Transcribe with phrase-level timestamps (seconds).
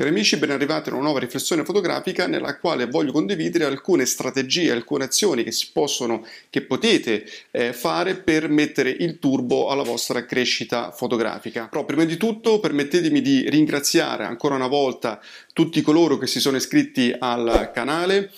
[0.00, 4.70] Cari amici, ben arrivati a una nuova riflessione fotografica nella quale voglio condividere alcune strategie,
[4.70, 10.24] alcune azioni che si possono, che potete eh, fare per mettere il turbo alla vostra
[10.24, 11.68] crescita fotografica.
[11.68, 15.20] Però prima di tutto permettetemi di ringraziare ancora una volta
[15.52, 18.30] tutti coloro che si sono iscritti al canale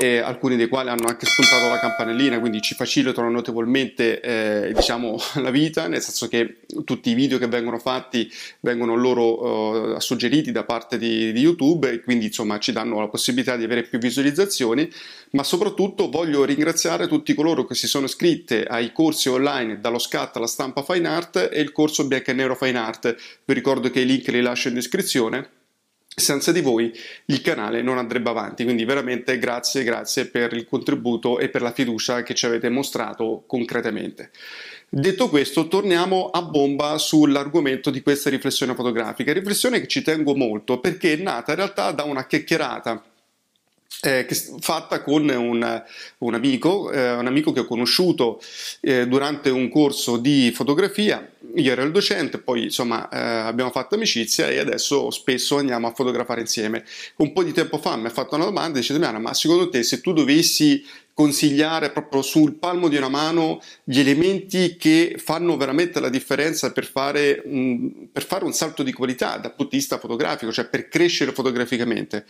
[0.00, 5.18] eh, alcuni dei quali hanno anche spuntato la campanellina, quindi ci facilitano notevolmente eh, diciamo,
[5.42, 8.30] la vita, nel senso che tutti i video che vengono fatti
[8.60, 13.08] vengono loro uh, suggeriti da parte di, di, YouTube e quindi insomma ci danno la
[13.08, 14.88] possibilità di avere più visualizzazioni,
[15.30, 20.36] ma soprattutto voglio ringraziare tutti coloro che si sono iscritti ai corsi online dallo scat
[20.36, 23.16] alla stampa fine art e il corso bianco e nero fine art.
[23.44, 25.56] Vi ricordo che i link li lascio in descrizione
[26.18, 26.92] senza di voi
[27.26, 31.72] il canale non andrebbe avanti, quindi veramente grazie, grazie per il contributo e per la
[31.72, 34.30] fiducia che ci avete mostrato concretamente.
[34.90, 40.80] Detto questo, torniamo a bomba sull'argomento di questa riflessione fotografica, riflessione che ci tengo molto
[40.80, 43.02] perché è nata in realtà da una chiacchierata
[44.02, 44.26] eh,
[44.60, 45.82] fatta con un,
[46.18, 48.40] un, amico, eh, un, amico, che ho conosciuto
[48.80, 51.28] eh, durante un corso di fotografia.
[51.54, 55.94] Io ero il docente, poi insomma eh, abbiamo fatto amicizia e adesso spesso andiamo a
[55.94, 56.84] fotografare insieme.
[57.16, 59.82] Un po' di tempo fa mi ha fatto una domanda dice Damiana, ma secondo te
[59.82, 60.84] se tu dovessi
[61.18, 66.86] consigliare proprio sul palmo di una mano gli elementi che fanno veramente la differenza per
[66.86, 70.88] fare un, per fare un salto di qualità dal punto di vista fotografico, cioè per
[70.88, 72.24] crescere fotograficamente.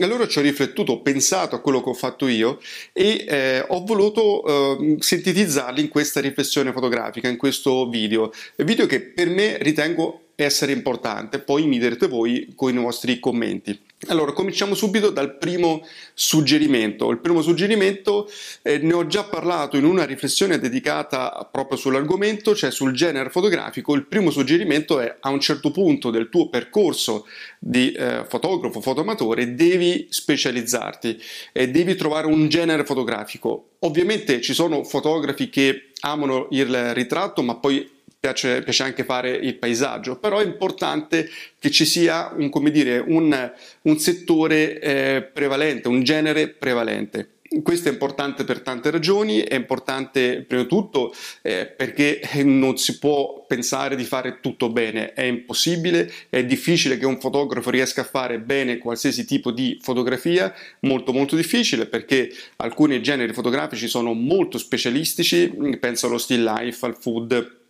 [0.00, 2.58] Allora ci ho riflettuto, ho pensato a quello che ho fatto io
[2.92, 4.42] e eh, ho voluto
[4.80, 8.32] eh, sintetizzarli in questa riflessione fotografica, in questo video.
[8.56, 13.80] Video che per me ritengo essere importante, poi mi direte voi con i vostri commenti.
[14.08, 17.10] Allora, cominciamo subito dal primo suggerimento.
[17.10, 18.30] Il primo suggerimento
[18.62, 23.94] eh, ne ho già parlato in una riflessione dedicata proprio sull'argomento, cioè sul genere fotografico.
[23.94, 27.26] Il primo suggerimento è a un certo punto del tuo percorso
[27.58, 31.20] di eh, fotografo, fotoamatore, devi specializzarti
[31.52, 33.70] e devi trovare un genere fotografico.
[33.80, 37.93] Ovviamente ci sono fotografi che amano il ritratto, ma poi
[38.24, 43.52] piace, piace, anche fare il paesaggio, però è importante che ci sia un, dire, un,
[43.82, 47.32] un settore eh, prevalente, un genere prevalente.
[47.62, 52.98] Questo è importante per tante ragioni, è importante prima di tutto eh, perché non si
[52.98, 58.04] può pensare di fare tutto bene, è impossibile, è difficile che un fotografo riesca a
[58.04, 64.56] fare bene qualsiasi tipo di fotografia, molto molto difficile perché alcuni generi fotografici sono molto
[64.56, 67.62] specialistici, penso allo still life, al food,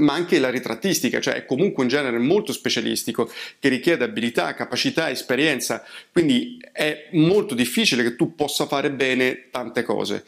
[0.00, 5.10] ma anche la ritrattistica, cioè è comunque un genere molto specialistico che richiede abilità, capacità,
[5.10, 10.24] esperienza, quindi è molto difficile che tu possa fare bene tante cose.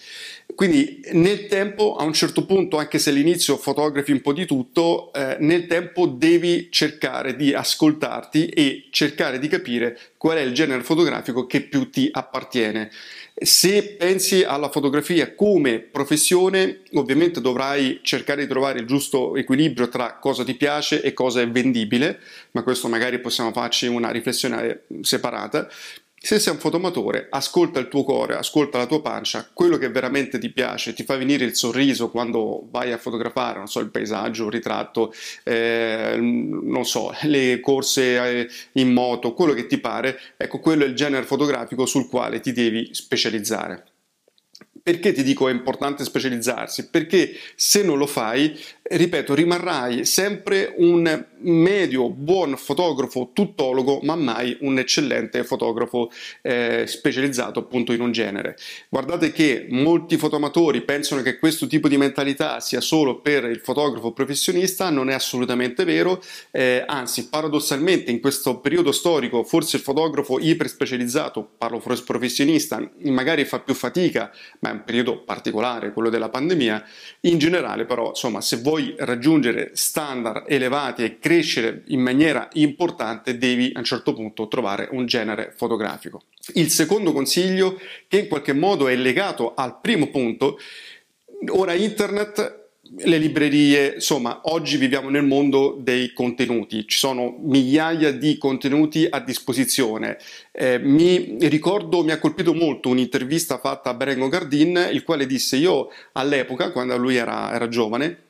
[0.54, 5.12] Quindi nel tempo, a un certo punto, anche se all'inizio fotografi un po' di tutto,
[5.12, 10.82] eh, nel tempo devi cercare di ascoltarti e cercare di capire qual è il genere
[10.82, 12.90] fotografico che più ti appartiene.
[13.40, 20.18] Se pensi alla fotografia come professione, ovviamente dovrai cercare di trovare il giusto equilibrio tra
[20.18, 22.18] cosa ti piace e cosa è vendibile,
[22.52, 25.68] ma questo magari possiamo farci una riflessione separata.
[26.20, 30.38] Se sei un fotomatore, ascolta il tuo cuore, ascolta la tua pancia, quello che veramente
[30.38, 34.46] ti piace, ti fa venire il sorriso quando vai a fotografare, non so, il paesaggio,
[34.46, 35.14] il ritratto,
[35.44, 40.88] eh, non so, le corse eh, in moto, quello che ti pare, ecco, quello è
[40.88, 43.84] il genere fotografico sul quale ti devi specializzare.
[44.82, 46.88] Perché ti dico è importante specializzarsi?
[46.88, 48.58] Perché se non lo fai,
[48.90, 56.10] ripeto, rimarrai sempre un medio, buon fotografo tuttologo, ma mai un eccellente fotografo
[56.42, 58.56] eh, specializzato appunto in un genere.
[58.88, 64.12] Guardate che molti fotoamatori pensano che questo tipo di mentalità sia solo per il fotografo
[64.12, 70.38] professionista, non è assolutamente vero, eh, anzi paradossalmente in questo periodo storico forse il fotografo
[70.38, 76.28] iper specializzato, parlo professionista, magari fa più fatica, ma è un periodo particolare, quello della
[76.28, 76.84] pandemia,
[77.22, 83.70] in generale però insomma se vuoi raggiungere standard elevati e crescere in maniera importante devi
[83.74, 86.22] a un certo punto trovare un genere fotografico.
[86.54, 90.58] Il secondo consiglio, che in qualche modo è legato al primo punto,
[91.48, 92.66] ora internet
[92.96, 99.20] le librerie, insomma, oggi viviamo nel mondo dei contenuti, ci sono migliaia di contenuti a
[99.20, 100.16] disposizione.
[100.52, 105.56] Eh, mi ricordo, mi ha colpito molto un'intervista fatta a Berengo Gardin, il quale disse
[105.56, 108.27] io all'epoca, quando lui era, era giovane,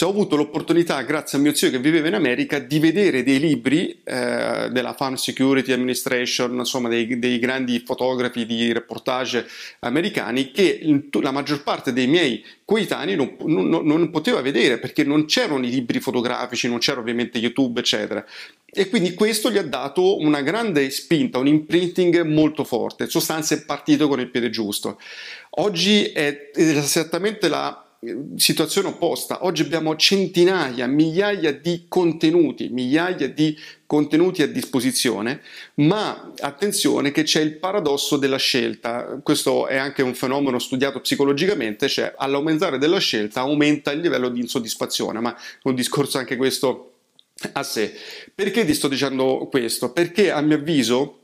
[0.00, 4.02] ho avuto l'opportunità, grazie a mio zio che viveva in America, di vedere dei libri
[4.04, 9.46] eh, della Farm Security Administration, insomma dei, dei, grandi fotografi di reportage
[9.80, 15.24] americani che la maggior parte dei miei coetanei non, non, non poteva vedere perché non
[15.24, 18.24] c'erano i libri fotografici, non c'era ovviamente YouTube, eccetera.
[18.66, 23.54] E quindi questo gli ha dato una grande spinta, un imprinting molto forte, in sostanza
[23.54, 25.00] è partito con il piede giusto.
[25.58, 27.85] Oggi è esattamente la
[28.36, 29.44] situazione opposta.
[29.44, 35.40] Oggi abbiamo centinaia, migliaia di contenuti, migliaia di contenuti a disposizione,
[35.76, 39.20] ma attenzione che c'è il paradosso della scelta.
[39.22, 44.40] Questo è anche un fenomeno studiato psicologicamente, cioè all'aumentare della scelta aumenta il livello di
[44.40, 46.92] insoddisfazione, ma un discorso anche questo
[47.52, 47.92] a sé.
[48.34, 49.92] Perché ti sto dicendo questo?
[49.92, 51.20] Perché a mio avviso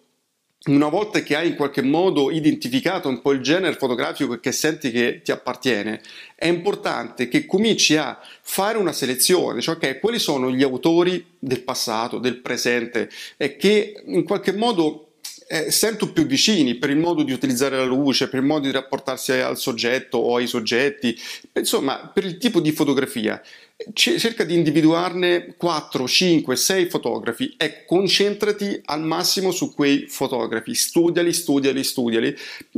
[0.66, 4.92] una volta che hai in qualche modo identificato un po' il genere fotografico che senti
[4.92, 6.00] che ti appartiene,
[6.36, 11.62] è importante che cominci a fare una selezione, cioè okay, quali sono gli autori del
[11.62, 15.08] passato, del presente, e che in qualche modo
[15.48, 18.72] eh, sento più vicini per il modo di utilizzare la luce, per il modo di
[18.72, 21.14] rapportarsi al soggetto o ai soggetti,
[21.54, 23.42] insomma per il tipo di fotografia
[23.92, 31.32] cerca di individuarne 4, 5, 6 fotografi e concentrati al massimo su quei fotografi, studiali,
[31.32, 32.36] studiali, studiali,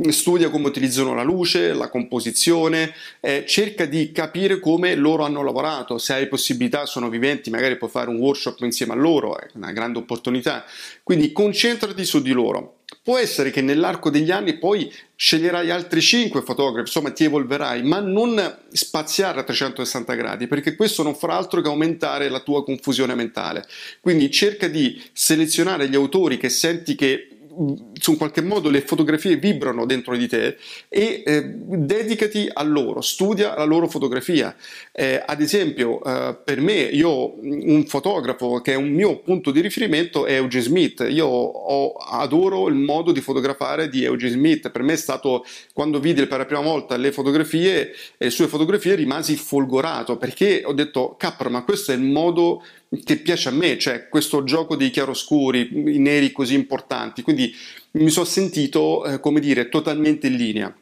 [0.09, 5.97] studia come utilizzano la luce, la composizione, eh, cerca di capire come loro hanno lavorato,
[5.97, 9.71] se hai possibilità sono viventi, magari puoi fare un workshop insieme a loro, è una
[9.71, 10.65] grande opportunità,
[11.03, 12.79] quindi concentrati su di loro.
[13.01, 17.99] Può essere che nell'arco degli anni poi sceglierai altri 5 fotografi, insomma ti evolverai, ma
[17.99, 23.15] non spaziare a 360 gradi, perché questo non farà altro che aumentare la tua confusione
[23.15, 23.65] mentale.
[24.01, 29.85] Quindi cerca di selezionare gli autori che senti che in qualche modo le fotografie vibrano
[29.85, 30.57] dentro di te
[30.89, 34.55] e eh, dedicati a loro, studia la loro fotografia.
[34.91, 39.61] Eh, ad esempio, eh, per me, io un fotografo che è un mio punto di
[39.61, 41.05] riferimento è Eugene Smith.
[41.09, 44.69] Io ho, adoro il modo di fotografare di Eugene Smith.
[44.69, 48.95] Per me è stato, quando vidi per la prima volta le fotografie, le sue fotografie,
[48.95, 52.63] rimasi folgorato perché ho detto, cappro, ma questo è il modo
[53.03, 57.53] che piace a me, cioè questo gioco dei chiaroscuri, i neri così importanti, quindi
[57.91, 60.75] mi sono sentito, eh, come dire, totalmente in linea.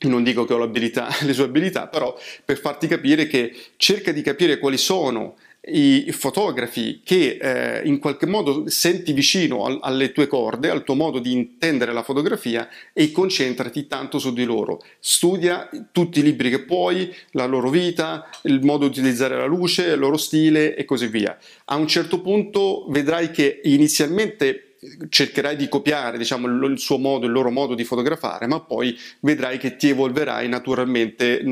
[0.00, 0.58] Non dico che ho
[1.22, 5.36] le sue abilità, però per farti capire che cerca di capire quali sono
[5.66, 10.94] i fotografi che eh, in qualche modo senti vicino al, alle tue corde, al tuo
[10.94, 14.82] modo di intendere la fotografia e concentrati tanto su di loro.
[14.98, 19.84] Studia tutti i libri che puoi, la loro vita, il modo di utilizzare la luce,
[19.84, 21.36] il loro stile e così via.
[21.66, 24.63] A un certo punto vedrai che inizialmente
[25.08, 29.58] cercherai di copiare diciamo, il suo modo, il loro modo di fotografare, ma poi vedrai
[29.58, 31.42] che ti evolverai naturalmente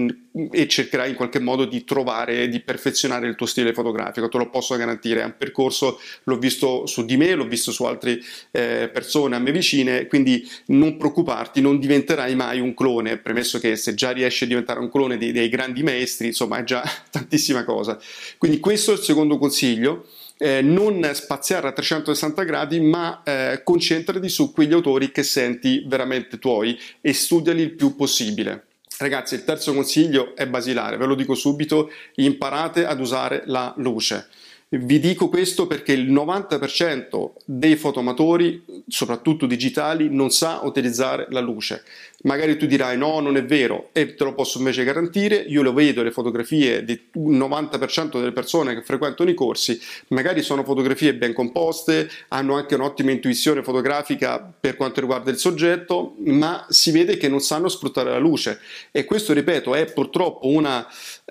[0.51, 4.49] e cercherai in qualche modo di trovare, di perfezionare il tuo stile fotografico, te lo
[4.49, 8.19] posso garantire, è un percorso, l'ho visto su di me, l'ho visto su altre
[8.51, 13.77] eh, persone a me vicine, quindi non preoccuparti, non diventerai mai un clone, premesso che
[13.77, 17.65] se già riesci a diventare un clone dei, dei grandi maestri, insomma è già tantissima
[17.65, 17.99] cosa.
[18.39, 20.07] Quindi questo è il secondo consiglio
[20.43, 26.41] eh, non spaziare a 360 gradi, ma eh, concentrati su quegli autori che senti veramente
[26.41, 28.65] tuoi e studiali il più possibile.
[28.99, 34.27] Ragazzi, il terzo consiglio è basilare, ve lo dico subito, imparate ad usare la luce.
[34.75, 41.85] Vi dico questo perché il 90% dei fotoamatori, soprattutto digitali, non sa utilizzare la luce.
[42.23, 45.73] Magari tu dirai no, non è vero e te lo posso invece garantire, io lo
[45.73, 51.33] vedo le fotografie del 90% delle persone che frequentano i corsi, magari sono fotografie ben
[51.35, 57.29] composte, hanno anche un'ottima intuizione fotografica per quanto riguarda il soggetto, ma si vede che
[57.29, 58.61] non sanno sfruttare la luce
[58.93, 60.87] e questo, ripeto, è purtroppo una,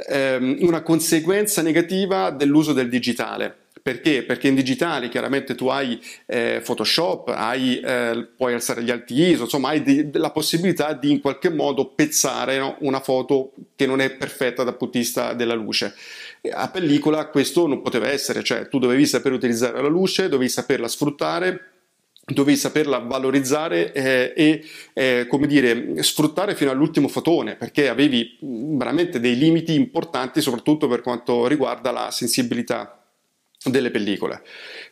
[0.09, 3.30] ehm, una conseguenza negativa dell'uso del digitale.
[3.81, 4.23] Perché?
[4.23, 9.43] Perché in digitale chiaramente tu hai eh, Photoshop, hai, eh, puoi alzare gli alti ISO,
[9.43, 12.75] insomma hai di, la possibilità di in qualche modo pezzare no?
[12.81, 15.95] una foto che non è perfetta dal punto di vista della luce.
[16.51, 20.87] A pellicola questo non poteva essere, cioè tu dovevi saper utilizzare la luce, dovevi saperla
[20.87, 21.71] sfruttare,
[22.23, 29.19] dovevi saperla valorizzare eh, e eh, come dire sfruttare fino all'ultimo fotone perché avevi veramente
[29.19, 33.00] dei limiti importanti soprattutto per quanto riguarda la sensibilità
[33.63, 34.41] delle pellicole.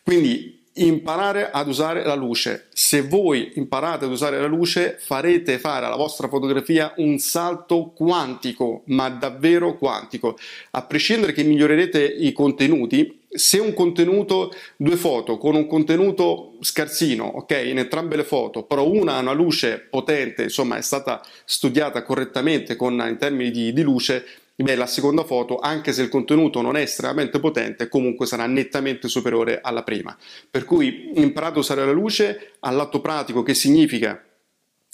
[0.04, 2.68] Quindi imparare ad usare la luce.
[2.72, 8.84] Se voi imparate ad usare la luce, farete fare alla vostra fotografia un salto quantico,
[8.86, 10.38] ma davvero quantico.
[10.72, 17.26] A prescindere che migliorerete i contenuti, se un contenuto, due foto con un contenuto scarsino,
[17.26, 22.02] ok, in entrambe le foto, però una ha una luce potente, insomma è stata studiata
[22.04, 24.26] correttamente con, in termini di, di luce,
[24.64, 29.08] beh, la seconda foto, anche se il contenuto non è estremamente potente, comunque sarà nettamente
[29.08, 30.18] superiore alla prima.
[30.50, 34.22] Per cui imparate a usare la luce all'atto pratico, che significa?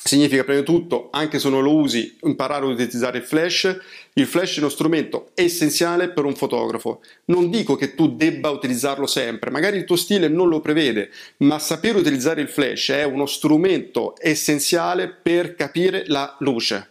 [0.07, 3.79] Significa prima di tutto, anche se non lo usi, imparare ad utilizzare il flash.
[4.13, 7.01] Il flash è uno strumento essenziale per un fotografo.
[7.25, 11.57] Non dico che tu debba utilizzarlo sempre, magari il tuo stile non lo prevede, ma
[11.57, 16.88] sapere utilizzare il flash è uno strumento essenziale per capire la luce.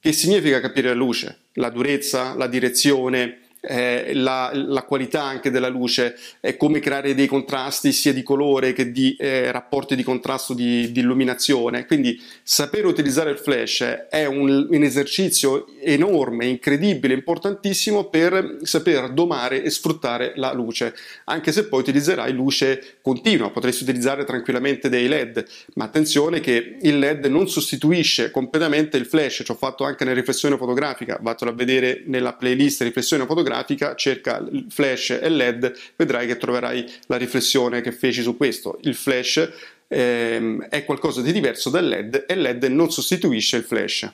[0.00, 1.41] Che significa capire la luce?
[1.54, 7.28] La durezza, la direzione, eh, la, la, qualità anche della luce, eh, come creare dei
[7.28, 11.86] contrasti sia di colore che di eh, rapporti di contrasto di, di, illuminazione.
[11.86, 19.62] Quindi sapere utilizzare il flash è un, un, esercizio enorme, incredibile, importantissimo per saper domare
[19.62, 20.94] e sfruttare la luce,
[21.26, 26.98] anche se poi utilizzerai luce continua, potresti utilizzare tranquillamente dei LED, ma attenzione che il
[26.98, 31.54] LED non sostituisce completamente il flash, ci ho fatto anche nella riflessione fotografica, vatelo a
[31.54, 37.80] vedere nella playlist riflessione fotografica fotografica, cerca flash e LED, vedrai che troverai la riflessione
[37.82, 38.78] che feci su questo.
[38.82, 39.50] Il flash
[39.88, 44.10] ehm, è qualcosa di diverso dal LED e LED non sostituisce il flash.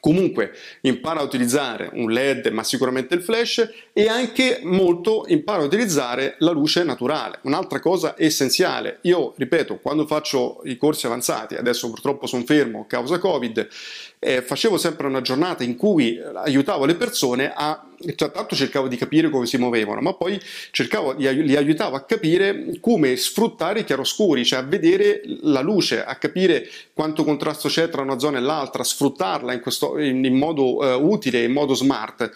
[0.00, 5.66] Comunque impara a utilizzare un LED, ma sicuramente il flash, e anche molto impara a
[5.66, 7.40] utilizzare la luce naturale.
[7.42, 9.00] Un'altra cosa essenziale.
[9.02, 13.68] Io ripeto, quando faccio i corsi avanzati, adesso purtroppo sono fermo a causa Covid,
[14.24, 18.96] eh, facevo sempre una giornata in cui aiutavo le persone a cioè, tanto cercavo di
[18.96, 24.44] capire come si muovevano, ma poi cercavo, li aiutavo a capire come sfruttare i chiaroscuri,
[24.44, 28.82] cioè a vedere la luce, a capire quanto contrasto c'è tra una zona e l'altra,
[28.82, 32.30] sfruttarla in, questo, in, in modo uh, utile, in modo smart.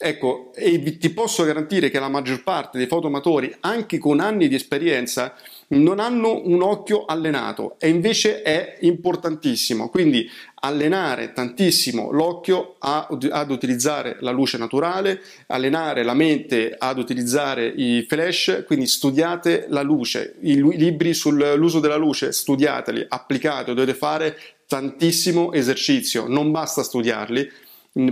[0.00, 4.54] Ecco, e ti posso garantire che la maggior parte dei fotomatori, anche con anni di
[4.54, 5.34] esperienza,
[5.70, 9.88] non hanno un occhio allenato e invece è importantissimo.
[9.88, 18.06] Quindi allenare tantissimo l'occhio ad utilizzare la luce naturale, allenare la mente ad utilizzare i
[18.08, 24.38] flash, quindi studiate la luce, i libri sull'uso della luce, studiateli, applicate, dovete fare
[24.68, 27.50] tantissimo esercizio, non basta studiarli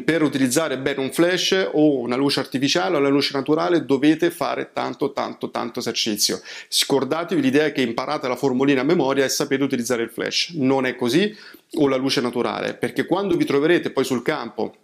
[0.05, 4.71] per utilizzare bene un flash o una luce artificiale o la luce naturale dovete fare
[4.73, 6.41] tanto tanto tanto esercizio.
[6.69, 10.51] Scordatevi l'idea che imparate la formulina a memoria e sapete utilizzare il flash.
[10.55, 11.35] Non è così
[11.75, 14.75] o la luce naturale, perché quando vi troverete poi sul campo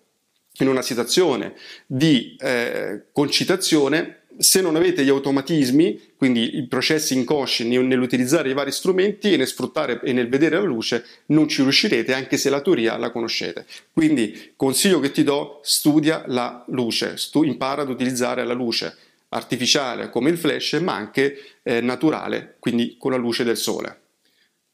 [0.58, 1.54] in una situazione
[1.86, 8.72] di eh, concitazione se non avete gli automatismi, quindi i processi inconsci nell'utilizzare i vari
[8.72, 12.60] strumenti e nel sfruttare e nel vedere la luce, non ci riuscirete anche se la
[12.60, 13.66] teoria la conoscete.
[13.92, 18.96] Quindi consiglio che ti do, studia la luce, stu- impara ad utilizzare la luce
[19.28, 24.00] artificiale come il flash, ma anche eh, naturale, quindi con la luce del sole.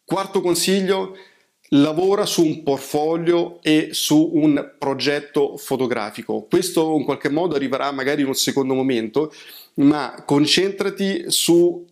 [0.04, 1.16] Quarto consiglio,
[1.70, 6.46] lavora su un portfolio e su un progetto fotografico.
[6.48, 9.32] Questo in qualche modo arriverà magari in un secondo momento,
[9.75, 11.87] ma concentrati su,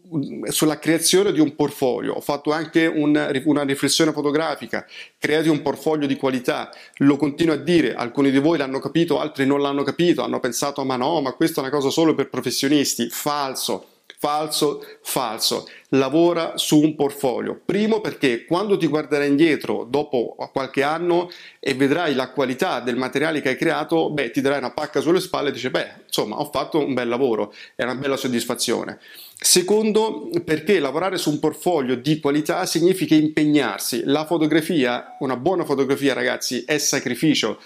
[0.48, 2.14] sulla creazione di un portfolio.
[2.14, 4.86] Ho fatto anche un, una riflessione fotografica,
[5.18, 6.70] creati un portfolio di qualità.
[6.98, 10.84] Lo continuo a dire, alcuni di voi l'hanno capito, altri non l'hanno capito, hanno pensato
[10.84, 13.08] ma no, ma questa è una cosa solo per professionisti.
[13.08, 15.68] Falso falso, falso.
[15.90, 17.60] Lavora su un portfolio.
[17.64, 21.30] Primo perché quando ti guarderai indietro dopo qualche anno
[21.60, 25.20] e vedrai la qualità del materiale che hai creato, beh, ti darai una pacca sulle
[25.20, 28.98] spalle e dici, beh, insomma, ho fatto un bel lavoro, è una bella soddisfazione.
[29.38, 34.02] Secondo, perché lavorare su un portfolio di qualità significa impegnarsi.
[34.04, 37.60] La fotografia, una buona fotografia, ragazzi, è sacrificio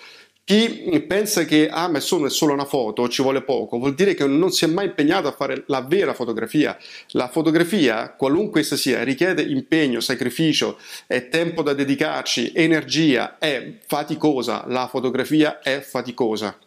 [0.50, 4.14] chi pensa che ah, ma sono, è solo una foto, ci vuole poco, vuol dire
[4.14, 6.76] che non si è mai impegnato a fare la vera fotografia.
[7.10, 10.76] La fotografia, qualunque essa sia, richiede impegno, sacrificio,
[11.06, 14.64] è tempo da dedicarci, energia, è faticosa.
[14.66, 16.58] La fotografia è faticosa.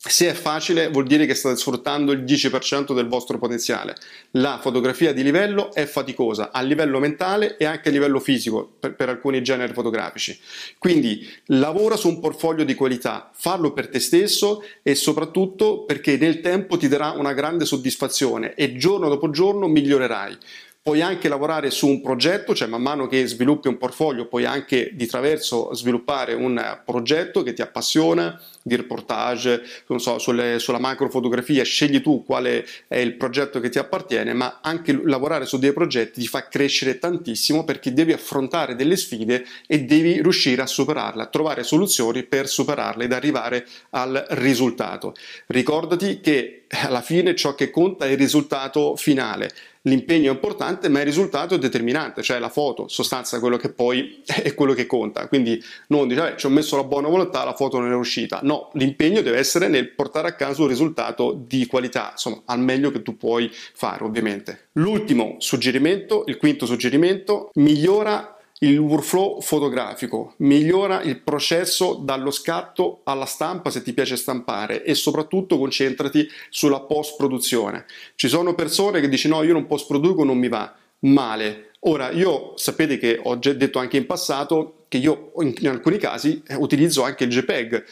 [0.00, 3.96] Se è facile vuol dire che state sfruttando il 10% del vostro potenziale.
[4.32, 8.94] La fotografia di livello è faticosa a livello mentale e anche a livello fisico per,
[8.94, 10.38] per, alcuni generi fotografici.
[10.78, 16.40] Quindi lavora su un portfolio di qualità, farlo per te stesso e soprattutto perché nel
[16.42, 20.38] tempo ti darà una grande soddisfazione e giorno dopo giorno migliorerai.
[20.80, 24.90] Puoi anche lavorare su un progetto, cioè man mano che sviluppi un portfolio puoi anche
[24.94, 29.62] di traverso sviluppare un progetto che ti appassiona, di reportage,
[29.96, 34.98] so, sulle, sulla macrofotografia, scegli tu quale è il progetto che ti appartiene, ma anche
[35.04, 40.22] lavorare su dei progetti ti fa crescere tantissimo perché devi affrontare delle sfide e devi
[40.22, 45.14] riuscire a superarle, a trovare soluzioni per superarle ed arrivare al risultato.
[45.46, 49.50] Ricordati che alla fine ciò che conta è il risultato finale
[49.82, 54.22] l'impegno è importante, ma il risultato è determinante, cioè la foto, sostanza quello che poi
[54.26, 55.28] è quello che conta.
[55.28, 58.40] Quindi non dire, ci ho messo la buona volontà, la foto non è uscita.
[58.42, 62.90] No, l'impegno deve essere nel portare a casa un risultato di qualità, insomma, al meglio
[62.90, 64.68] che tu puoi fare, ovviamente.
[64.72, 73.24] L'ultimo suggerimento, il quinto suggerimento, migliora il workflow fotografico migliora il processo dallo scatto alla
[73.24, 77.84] stampa se ti piace stampare e soprattutto concentrati sulla post produzione.
[78.16, 80.74] Ci sono persone che dicono no, io non post produco, non mi va.
[81.00, 81.70] Male.
[81.80, 86.42] Ora, io sapete che ho già detto anche in passato che io in, alcuni casi
[86.46, 87.84] eh, utilizzo anche il JPEG.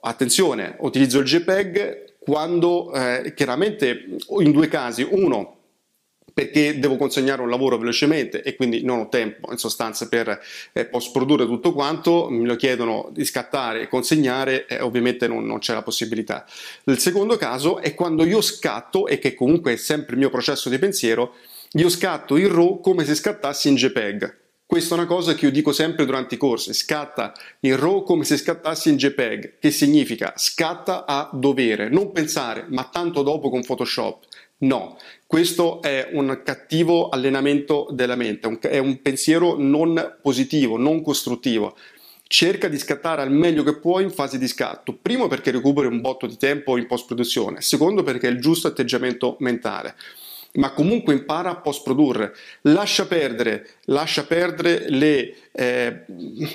[0.00, 4.06] Attenzione, utilizzo il JPEG quando eh, chiaramente
[4.40, 5.57] in due casi, uno
[6.38, 10.40] perché devo consegnare un lavoro velocemente e quindi non ho tempo in sostanza per
[10.72, 15.44] eh, post produrre tutto quanto, mi lo chiedono di scattare e consegnare e ovviamente non,
[15.44, 16.46] non, c'è la possibilità.
[16.84, 20.68] Il secondo caso è quando io scatto e che comunque è sempre il mio processo
[20.68, 21.34] di pensiero,
[21.72, 24.36] io scatto in RAW come se scattassi in JPEG.
[24.64, 28.22] Questa è una cosa che io dico sempre durante i corsi, scatta in RAW come
[28.22, 33.64] se scattassi in JPEG, che significa scatta a dovere, non pensare ma tanto dopo con
[33.64, 34.26] Photoshop.
[34.60, 41.76] No, questo è un cattivo allenamento della mente, è un pensiero non positivo, non costruttivo.
[42.26, 46.00] Cerca di scattare al meglio che puoi in fase di scatto, primo perché recuperi un
[46.00, 49.94] botto di tempo in post produzione, secondo perché è il giusto atteggiamento mentale
[50.54, 52.34] ma comunque impara a post produrre.
[52.62, 56.04] Lascia perdere, lascia perdere le, eh,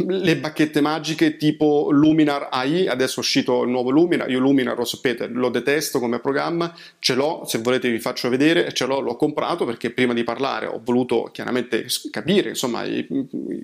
[0.07, 4.85] le, bacchette magiche tipo Luminar AI, adesso è uscito il nuovo Luminar, io Luminar lo
[4.85, 9.15] sapete, lo detesto come programma, ce l'ho, se volete vi faccio vedere, ce l'ho, l'ho
[9.15, 12.83] comprato perché prima di parlare ho voluto chiaramente capire insomma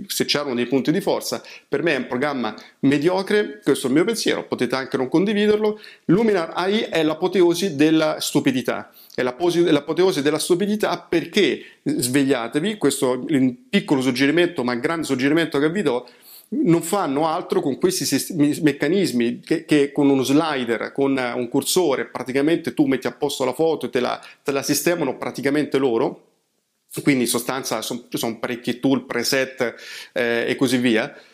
[0.08, 3.96] se c'erano dei punti di forza, per me è un programma mediocre, questo è il
[3.96, 8.92] mio pensiero, potete anche non condividerlo, Luminar AI è l'apoteosi della stupidità.
[9.20, 15.70] È l'apoteosi della stupidità perché svegliatevi, questo è un piccolo suggerimento ma grande suggerimento che
[15.70, 16.08] vi do,
[16.52, 22.74] non fanno altro con questi meccanismi che, che, con uno slider, con un cursore, praticamente
[22.74, 26.26] tu metti a posto la foto e te la, te la sistemano praticamente loro,
[27.04, 29.76] quindi in sostanza sono, sono parecchi tool, preset
[30.12, 31.29] eh, e così via, eh,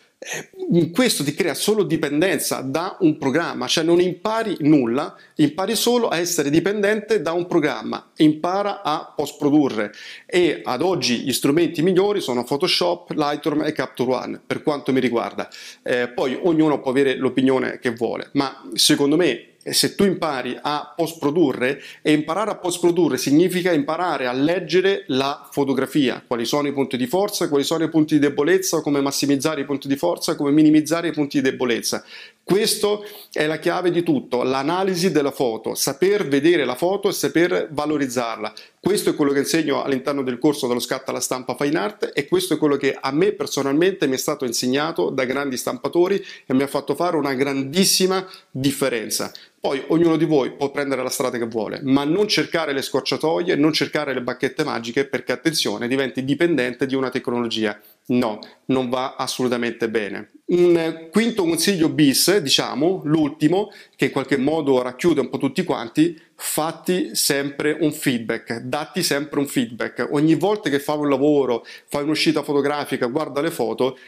[0.92, 6.16] questo ti crea solo dipendenza da un programma, cioè non impari nulla, impari solo a
[6.16, 9.92] essere dipendente da un programma, impara a post produrre
[10.24, 15.00] e ad oggi gli strumenti migliori sono Photoshop, Lightroom e Capture One per quanto mi
[15.00, 15.48] riguarda.
[15.82, 20.92] Eh, poi ognuno può avere l'opinione che vuole, ma secondo me se tu impari a
[20.96, 26.68] post produrre e imparare a post produrre significa imparare a leggere la fotografia, quali sono
[26.68, 29.96] i punti di forza, quali sono i punti di debolezza, come massimizzare i punti di
[29.96, 32.04] forza, come minimizzare i punti di debolezza.
[32.42, 37.68] Questo è la chiave di tutto, l'analisi della foto, saper vedere la foto e saper
[37.72, 38.52] valorizzarla.
[38.86, 42.28] Questo è quello che insegno all'interno del corso dello scatto alla stampa fine art e
[42.28, 46.54] questo è quello che a me personalmente mi è stato insegnato da grandi stampatori e
[46.54, 49.32] mi ha fatto fare una grandissima differenza.
[49.58, 53.56] Poi ognuno di voi può prendere la strada che vuole, ma non cercare le scorciatoie,
[53.56, 57.76] non cercare le bacchette magiche perché attenzione, diventi dipendente di una tecnologia.
[58.10, 60.30] No, non va assolutamente bene.
[60.48, 66.16] Un quinto consiglio bis, diciamo, l'ultimo, che in qualche modo racchiude un po' tutti quanti,
[66.36, 70.06] fatti sempre un feedback, datti sempre un feedback.
[70.12, 73.98] Ogni volta che fai un lavoro, fai un'uscita fotografica, guarda le foto,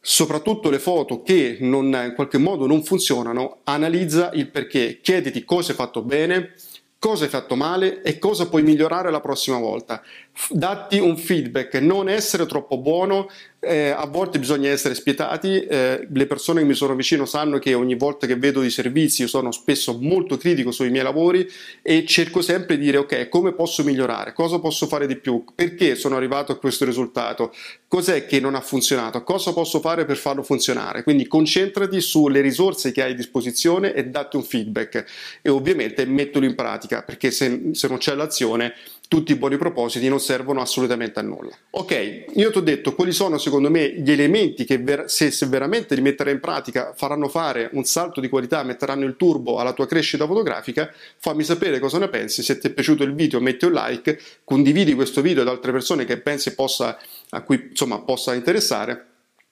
[0.00, 5.72] soprattutto le foto che non, in qualche modo non funzionano, analizza il perché, chiediti cosa
[5.72, 6.54] hai fatto bene,
[7.00, 10.00] cosa hai fatto male e cosa puoi migliorare la prossima volta.
[10.48, 13.28] Datti un feedback, non essere troppo buono,
[13.60, 17.74] eh, a volte bisogna essere spietati, eh, le persone che mi sono vicino sanno che
[17.74, 21.46] ogni volta che vedo i servizi io sono spesso molto critico sui miei lavori
[21.82, 25.94] e cerco sempre di dire ok come posso migliorare, cosa posso fare di più, perché
[25.94, 27.54] sono arrivato a questo risultato,
[27.86, 32.92] cos'è che non ha funzionato, cosa posso fare per farlo funzionare, quindi concentrati sulle risorse
[32.92, 35.04] che hai a disposizione e datti un feedback
[35.42, 38.72] e ovviamente mettilo in pratica perché se, se non c'è l'azione
[39.10, 41.50] tutti i buoni propositi non servono assolutamente a nulla.
[41.70, 45.46] Ok, io ti ho detto quali sono secondo me gli elementi che ver- se, se,
[45.46, 49.72] veramente li metterai in pratica faranno fare un salto di qualità, metteranno il turbo alla
[49.72, 53.64] tua crescita fotografica, fammi sapere cosa ne pensi, se ti è piaciuto il video metti
[53.64, 56.96] un like, condividi questo video ad altre persone che pensi possa,
[57.30, 59.06] a cui insomma, possa interessare.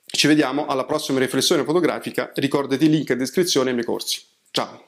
[0.07, 4.23] Ci vediamo alla prossima riflessione fotografica, ricordati il link in descrizione ai miei corsi.
[4.53, 4.88] Ciao!